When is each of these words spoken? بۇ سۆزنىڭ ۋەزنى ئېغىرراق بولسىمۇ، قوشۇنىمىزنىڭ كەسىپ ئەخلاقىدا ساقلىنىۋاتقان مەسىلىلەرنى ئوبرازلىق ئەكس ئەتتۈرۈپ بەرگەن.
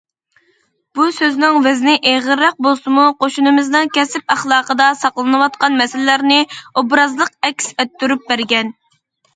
بۇ 0.99 1.03
سۆزنىڭ 1.17 1.59
ۋەزنى 1.67 1.93
ئېغىرراق 2.11 2.57
بولسىمۇ، 2.69 3.05
قوشۇنىمىزنىڭ 3.25 3.93
كەسىپ 3.99 4.35
ئەخلاقىدا 4.37 4.91
ساقلىنىۋاتقان 5.05 5.81
مەسىلىلەرنى 5.85 6.43
ئوبرازلىق 6.63 7.35
ئەكس 7.51 7.73
ئەتتۈرۈپ 7.77 8.29
بەرگەن. 8.33 8.77